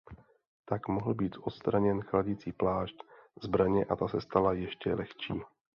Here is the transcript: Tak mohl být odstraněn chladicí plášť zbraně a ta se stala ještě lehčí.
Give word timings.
Tak 0.65 0.87
mohl 0.87 1.13
být 1.13 1.35
odstraněn 1.41 2.01
chladicí 2.01 2.51
plášť 2.51 2.95
zbraně 3.43 3.85
a 3.85 3.95
ta 3.95 4.07
se 4.07 4.21
stala 4.21 4.53
ještě 4.53 4.93
lehčí. 4.95 5.33